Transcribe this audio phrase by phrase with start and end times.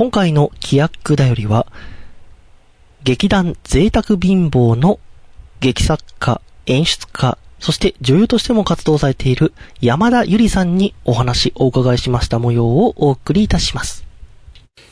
[0.00, 1.66] 今回の規約だよりは、
[3.04, 4.98] 劇団贅沢貧乏の
[5.60, 9.52] 劇作家、演出家、そして女優としても活動されている
[9.82, 14.06] 山田ゆりさんにお話お伺いしました模様をお送りいたします。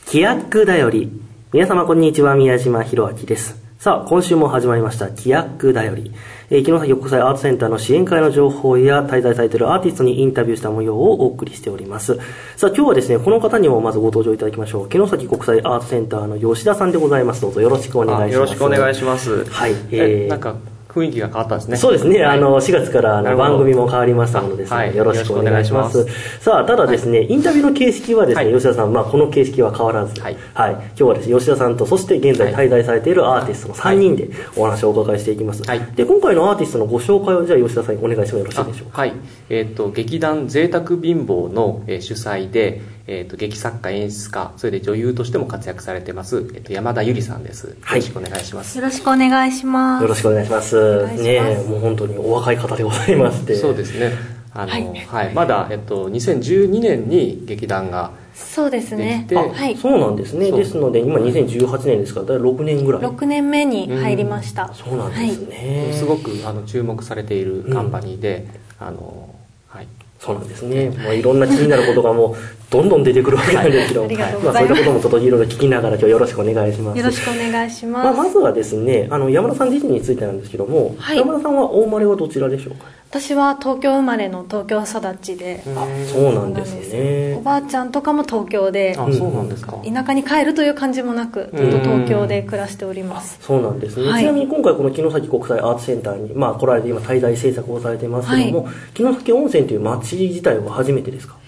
[0.05, 1.11] 規約だより、
[1.53, 3.59] 皆様こんにちは、宮島博明です。
[3.79, 6.11] さあ、今週も始まりました、規約だより。
[6.49, 12.19] えー、城崎国際アートセンターの支援会の情報や滞在されているアーティストにインタビューした模様をお送りしております。
[12.57, 14.91] さあ、今日はですね、この方にもまずご登場いただきましょう。
[14.91, 17.41] 城崎国際アートセンターの吉田さんでございます。
[17.41, 18.33] どうぞよろしくお願いします。
[18.33, 19.45] よろしくお願いします。
[19.45, 19.71] はい。
[19.91, 20.55] えー、なんか
[20.89, 21.77] 雰囲気が変わったんですね。
[21.77, 22.25] そうですね。
[22.25, 26.07] あの、4月からの番組も変わりましたのでですね、はい、よろしくお願いします。
[26.39, 30.37] さあ、ただですね、インタビューの形式はですね、吉田さん、まあ、この形式は変わらず、はい。
[30.55, 30.71] はい。
[30.73, 35.61] 今日はですね、吉田さんと、そして現在滞在されているアーティストの3人でお話をお伺いしていきます。
[35.63, 35.79] はい。
[35.95, 39.01] で、今回のアーティストのご紹介を、じゃあ吉田さんにお願いしてもよろしいでしょうか？
[39.01, 39.13] はい。
[39.49, 47.69] えっ、と、劇団贅沢貧乏の、えー、主催で、えーと、劇作家演出家それで女優としても活躍されてます、えーと、山田ゆりさんです。
[47.69, 50.03] よろしくお願いします、よろしくお願いします。
[50.03, 51.07] よろしくお願いします。
[51.17, 54.13] ねもう本当にお若い方でございましてそうですね。
[54.53, 59.27] あの、はい、はい、まだ、えっと、2012年に劇団がそうですね。
[59.31, 60.51] はい、そうなんですね。
[60.51, 63.01] ですので今2018年ですからだ6年ぐらい。
[63.01, 68.45] 6年目に入りました、うん、そうなんですね、はい、すごくあの注目されているカンパニーで、
[68.79, 69.33] うん、あの
[69.67, 69.87] はい。
[70.19, 70.89] そうなんですね。
[70.89, 76.97] もういろんな気になることがもうどんどん出てくるわけなんですけど、はい、まあそういったこともちょっといろいろ聞きながら今日よろしくお願いします。
[76.99, 78.03] よろしくお願いします。
[78.05, 82.85] まあまずはですね、あの山田さん自身についてなんですけども、はい、山田さんはお生まれはどちらでしょうか？
[83.09, 85.63] 私は東京生まれの東京育ちで。
[85.75, 87.37] あそうなんですね。
[87.39, 89.77] おばあちゃんとかも東京であそうなんですか。
[89.83, 93.39] 田舎に帰るという感じもなくずっと東京で暮らしております。
[93.41, 101.38] そうなんですね、はい、ちなみに今回この城崎国際アートセンターに、まあ、来られて今滞在制作をされてますけども、はい、城崎温泉という街自体は初めてですか？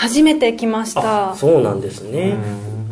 [0.00, 1.34] 初めて来ました。
[1.36, 2.36] そうなんですね。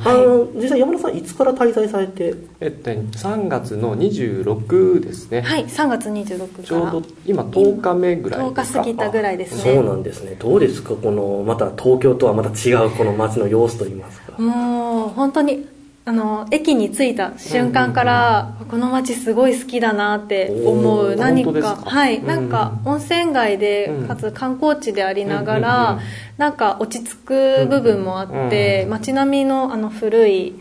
[0.05, 2.35] あの、実際山田さんいつから滞在されて？
[2.61, 5.41] えっと3月の26ですね。
[5.41, 6.65] はい3月26から。
[6.65, 9.75] ちょうど今10日目ぐらい10日過ぎたぐらいですね。
[9.75, 10.37] そうなんですね。
[10.39, 10.95] どうですか？
[10.95, 14.41] このまた東京とはまた違うこの街の様子といいますか。
[14.41, 15.67] もう本当に
[16.09, 21.17] あの駅に着いた瞬間から、この街すごい好きだなって思う。
[21.17, 22.23] 何かはい。
[22.23, 26.01] なんか温泉街でかつ観光地でありながら、
[26.39, 30.55] なんか落ち着く部分もあって、街並みのあの古い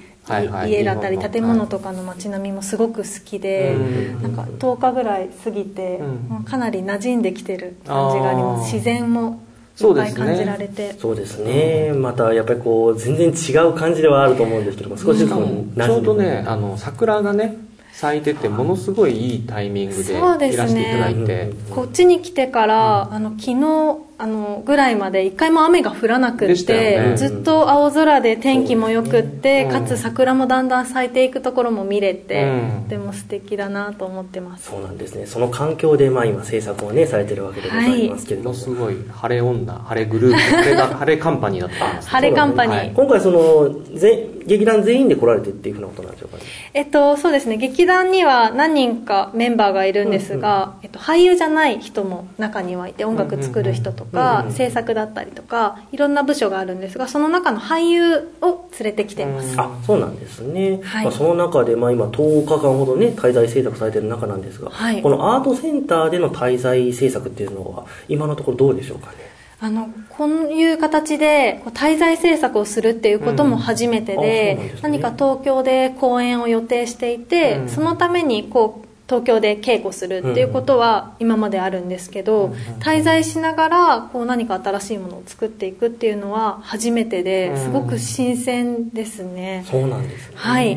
[0.66, 3.74] 家だったり建物とかの街並みもすごく好きで、
[4.22, 6.02] なんか10日ぐらい過ぎて、
[6.44, 8.74] かなり馴染んできてる感じがあります。
[8.74, 9.47] 自然も
[9.80, 10.96] いっぱい感じられて。
[11.00, 17.58] そうですね、またやっぱりこう全然違う感じではあると思うんですけども少しずつちょうどねあの桜がね
[17.94, 20.18] 咲いててものすごいいいタイミングで
[20.54, 34.70] いらしていただいて、ね、こっちに来てから、あの昨日あのぐらいまで一回も雨が降らなくって、ね、ずっと青空で天気もよくって、うん、かつ桜もだんだん咲いていくところも見れて、うん、でも素敵だなと思ってます。
[34.70, 35.26] そうなんですね。
[35.26, 38.78] その環境でまあ今制作をねされてるわけでございますけれども、はい、す。
[38.78, 47.58] ごい晴れ女晴れグループ晴れが晴れカンパニーだったんです 晴れカンパニー、はい、今回そのぜ劇団全員で来られてっていうふうなことなんでしょうか、ね、えっとそうですね。
[47.58, 54.07] 劇団には何人かメンバーがいるんですが、うんうん、えっと、俳優じゃない人も中にはいて音楽作る人とか、
[54.52, 69.38] 制作だったりとかいろんな部署があるんですがその中の俳優を連れてきてます、あそうなんですね、はい、まあ、その中で、まあ、今10日間ほどね滞在制作されてる中なんですが、はい、このアートセンターでの滞在制作っていうのは今のところどうでしょうかね？
[69.60, 82.48] あのこういう形で滞在制作をするっていうことも初めてでうんでね、何か東京で公演を予定していて、うん、そのためにこう東京で稽古するっていうことは今まであるんですけど、
[82.80, 90.76] 滞在しながらこう何か新しいものを作っていくっていうのは初めてですごく新鮮ですね、そうなんですね、はい。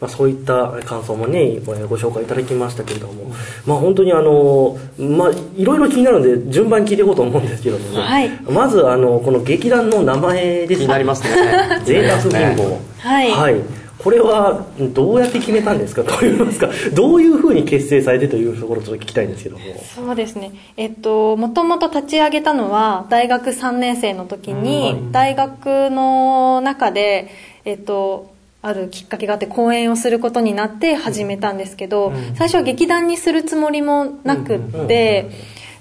[0.00, 3.32] まあ、そういった感想もねご紹介いただきましたけれども、
[3.66, 7.84] まあ、本当にあの、まあ、いろいろ気になるので順番に聞いていこうと思うんですけども。
[7.90, 11.30] ね、はい、まずあのこの劇団の名前です気になりますね。
[11.84, 16.04] 贅沢貧乏はい、はいこれはどうやって決めたんですか？
[16.06, 16.68] といいますか？
[16.92, 19.64] どういうふうに結成されてというところをちょっと聞きたいんですけども。
[19.94, 20.52] そうですね。
[20.76, 27.28] えっともともと立ち上げたのは大学3年生の時に大学の中で
[27.64, 28.30] えっと
[28.62, 35.28] あるきっかけがあって講演をすることになって始めたんですけど、最初は劇団にするつもりもなくって、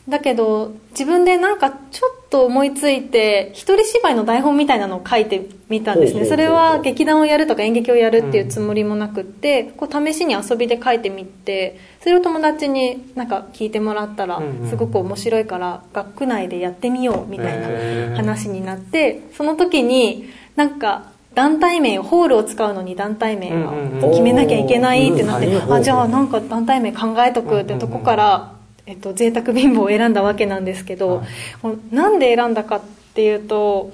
[0.10, 6.26] だけど自分でなんかちょっと思いついて一人芝居の台本みたいなのを書いてみたんですね。
[6.26, 24.06] それは劇団をやるとか演劇をやるっていうつもりもなくってこう試しに遊びで書いてみてそれを友達になんか聞いてもらったらすごく面白いから学区内でやってみようみたいな話になってその時になんか団体名ホールを使うのに団体名うんうんうん。
[24.06, 28.53] を決めなきゃいけないってなって、うんあじゃあなんか団体名考えとくってとこから、
[28.86, 31.24] えっと、贅沢貧乏を選んだわけなんですけど、
[31.62, 32.82] このなんで選んだかっ
[33.14, 33.94] ていうと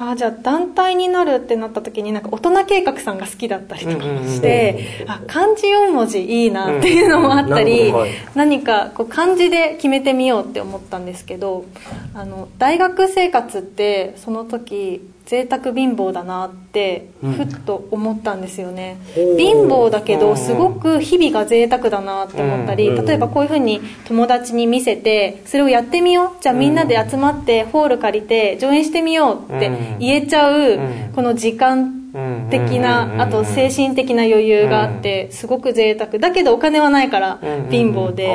[0.00, 11.08] あじゃあ団体になるってなった時になんか大人計画さんが好きだったりとかして、あ漢字4文字いいなっていうのもあったり、うんはい何かこう漢字で決めてみようって思ったん。
[11.08, 11.64] ですけど
[12.12, 19.36] あの大学生活ってその時贅沢貧乏だなってふっと思ったんですよね、ほう。
[19.36, 26.42] 貧乏だけどすごく日々が贅沢だなって思ったり、うん例えばこういうふうに友達に見せてそれをやってみよう。
[26.42, 31.12] じゃあみんなで集まってホール借りて上演してみようって言えちゃううん。
[31.14, 31.94] この時間
[32.50, 36.18] 的うんなあと精神的な余裕があってすごく贅沢。
[36.18, 38.28] だけどお金はないからうん貧乏で。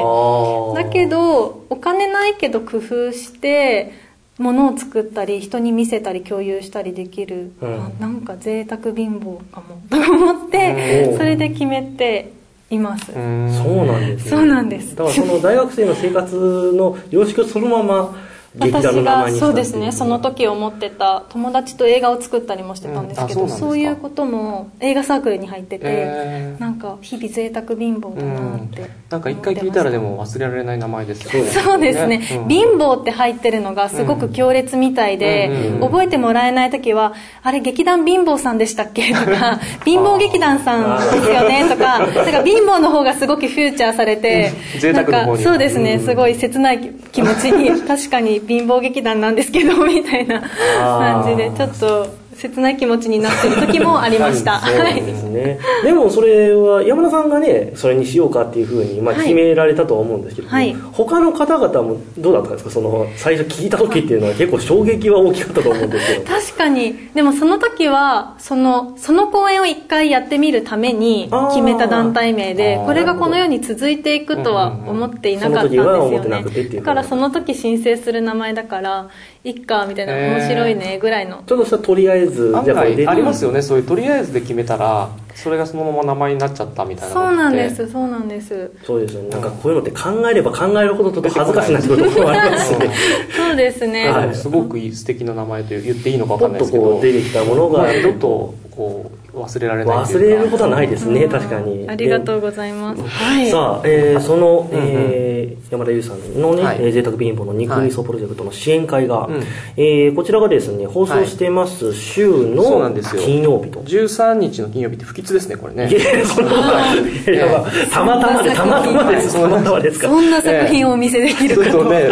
[0.75, 3.91] だけどお金ないけど工夫して
[4.39, 7.85] 物を作ったり人に見せたり共有したりできる、うん。
[7.85, 11.17] あなんか贅沢貧乏かも と思ってうん。
[11.17, 12.31] それで決めて
[12.69, 13.51] います、うん。
[13.51, 14.29] そうなんですね。
[14.31, 14.95] そうなんです。
[14.95, 16.35] だからその大学生の生活
[16.75, 18.15] の様式をそのまま
[18.59, 26.61] 私がそうですねその時思ってた友達と映画を作ったりもしてたんですけど、うんあそうそういうことも映画サークルに入ってて、えー。
[26.61, 31.49] なんか日々贅沢貧乏だなって、なんか一回聞いたらでも忘れられない名前ですよね。
[31.49, 32.21] そうですね。
[32.43, 32.47] うん。
[32.47, 35.75] 貧乏って入ってるのがすごく強烈みたいで、うん。
[35.75, 37.13] うん覚えてもらえない時は
[37.43, 44.79] 「あれ劇団貧乏さんでしたっけ?」とか 「貧乏劇団さんですよね」とかなんか貧乏の方がすごくフューチャーされてうん。
[44.79, 45.99] 贅沢の方になんかそうですね。
[45.99, 46.79] すごい切ない
[47.11, 54.59] 気持ちに確かに貧乏劇団なんですけどみたいな感じでちょっと切ない気持ちになってる時もありました。
[54.59, 55.59] そうですね。
[55.83, 59.23] でもそれは山田さんがね、それにしようかっていうふうに、まあ、はい。
[59.23, 60.73] 決められたとは思うんですけども、はい。
[60.73, 62.69] 他の方々もどうだったんですか？
[62.71, 66.25] その、最初聞いた時っていうのは結構衝撃は大きかったと思うんですけど。
[66.25, 67.09] 確かに。
[67.13, 76.43] でもその時はそのその公演を一回やってみるために決めた団体名でこれがこのように続いていくとは思っていなかったんですよね。
[76.75, 79.09] だからその時申請する名前だから
[79.43, 81.43] いっかみたいな面白いねぐらいの。
[81.45, 83.61] ちょっとしたとりあえず、案じゃあありますよね。
[83.61, 87.29] そういうとりあえずで決めたらそれがそのまま名前になっちゃったみたいなのって。
[87.29, 87.91] そうなんです。
[87.91, 88.71] そうなんです。
[88.83, 89.29] そうですよね。
[89.29, 92.91] なんかこういうのって考えれば考えるほどちょっと恥ずかしくなってくるところもありますしね。
[93.35, 96.83] そうですね、はいすごくいい素敵な名前と言っていいのかわポッとかんないですけど。
[96.83, 101.29] こう出てきたものがまあ、ちょっとこう忘れられない忘れることはないですね、うん。
[101.31, 101.89] 確かに。
[101.89, 103.01] ありがとうございます。
[103.01, 103.49] はい。
[103.49, 106.77] さあ、えーその、えー山田優さんのね、はい。
[106.81, 109.43] えー贅沢貧乏の肉味噌プロジェクトの支援会が、うん。
[109.75, 113.21] えーこちらがですね、放送してます週のんですよ。
[113.21, 113.79] 金曜日と。
[113.81, 115.89] 13日の金曜日って不吉ですねこれね。
[115.89, 117.03] いやそんなことない。
[117.91, 120.07] たまたまで、たまたまです、たまたまですか。
[120.07, 120.19] らそ。
[120.21, 122.09] んな作品をお見せできるかと、ちょっとね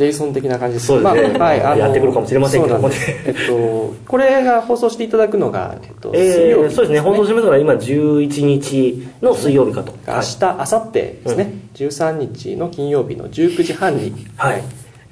[0.00, 0.86] ジェイソン的な感じです。
[0.86, 1.38] そうですね。
[1.38, 9.92] はいあのやってくるかもしれませんけどもえっとこれが放送していただくのが、えっと、水えーそうですね、放送しますのが今11日の水曜日かと。
[10.06, 14.62] 明日明後日ですね、13日の金曜日の19時半に、はい。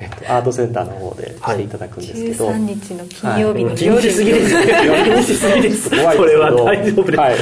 [0.00, 4.56] えっと、アートセンターの方でしていただくんですけど、13日の金曜日の気夜、にしすぎです。
[4.56, 5.90] 気にしすぎです。
[5.90, 6.16] 怖いですけど。
[6.16, 7.18] それは大丈夫です。
[7.18, 7.34] はい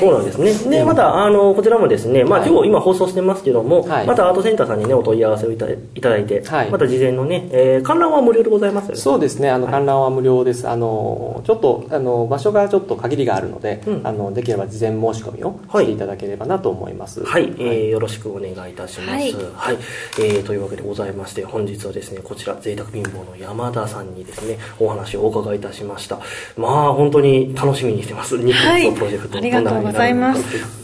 [0.00, 0.78] そうなんですね。
[0.78, 2.50] で、また、あの、こちらもですね、まあ、はい。
[2.50, 4.06] 今日今放送してますけども、はい。
[4.06, 6.70] またアートセンターさんにね、お問い合わせをいたいただいて、はい。
[6.70, 8.96] また事前のね、えー観覧は無料でございますよね。
[8.96, 9.50] そうですね。
[9.50, 10.68] あの観覧は無料です。
[10.68, 14.00] あのちょっとあの場所がちょっと限りがあるので、うん。
[14.04, 15.84] あのできれば事前申し込みをはい。
[15.84, 17.24] していただければなと思います。
[17.24, 19.36] はい、えーよろしくお願いいたします。
[19.36, 19.74] ははい。
[19.74, 19.78] い、
[20.20, 26.18] えーというわけでございまして、本日はですね、こちら、贅沢貧乏の山田さんにですね、お話をお伺いいたしました。
[26.56, 28.38] まあ、本当に楽しみにしてます。
[28.38, 29.38] 日はい本プロジェクト。
[29.38, 30.40] ありがとうございます。
[30.40, 30.82] うん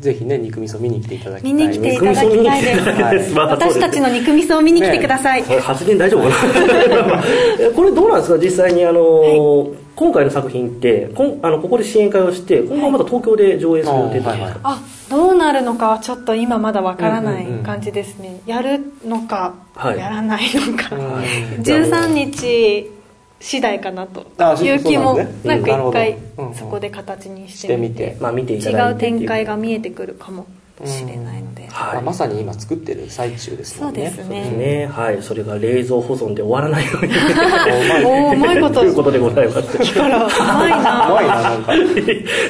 [0.00, 1.52] ぜひね肉味噌見に来ていただきたい。
[1.52, 2.56] 見に来ていただきた
[3.12, 3.34] いです。
[3.34, 7.22] まあ私たちの肉味噌を見に来てください、これ発言大丈夫かな？
[7.60, 8.38] え これどうなんですか？
[8.42, 14.80] 実際にあのー今回の作品ってこんあのここで支援会をして今後はまた東京で上映する予定とはいはいあ
[15.10, 17.62] どうなるのかはちょっと今まだわからないうんうんうん。
[17.62, 19.98] 感じですね、やるのか、はい。
[19.98, 22.90] やらないのか、うん13日
[23.40, 24.26] 次第かなと。
[24.38, 25.56] あいう気もなんですね。
[25.56, 26.18] なんか一回
[26.54, 27.76] そこで形にししてて。
[27.76, 30.46] みてみて、まあ見ていた違うて展開がが見えてくるかも
[30.84, 31.94] しれないので、はい。
[31.94, 34.10] まあ、まさに今作ってる最中ですもんね。
[34.10, 34.50] そうですね。
[34.50, 34.86] ね。
[34.86, 35.22] はい。
[35.22, 37.12] それが冷蔵保存で終わらないように。
[38.04, 39.78] おおうまいことということでございます。
[39.78, 41.06] 力うまいな。
[41.08, 41.72] 怖いななんか。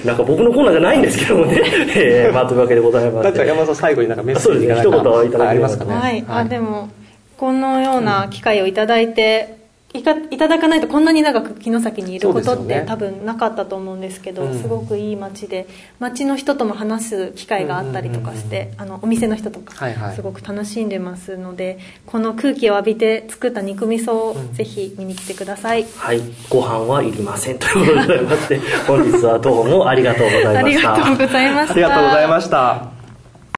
[0.04, 1.62] なんか僕のコーナーじゃないんですけどもね、
[1.94, 5.94] えーまあというわけでございましてなんか山田さん最後になんかメッセージがなんか一言いただけますかね。
[5.94, 6.88] はい、あでも
[7.36, 9.59] このような機会をいただいて
[9.92, 14.60] いかいただかないとこんなに長く城崎にいることって、多分なかったと思うんですけど、うん。
[14.60, 15.66] すごくいい街で
[15.98, 20.14] 街の人とも話す機会があったりとかして、あのお店の人とか、はいはい。
[20.14, 24.54] すごく楽しんでますのでこの空気を浴びて作った肉味噌をうん。
[24.54, 26.20] ぜひ見に来てください、はい。
[26.48, 27.58] ご飯はいりません。
[27.58, 30.90] ということでございまして、本日はどうもありがとうございありました。
[30.96, 31.72] がとうございました。
[31.72, 32.99] ありがとうございました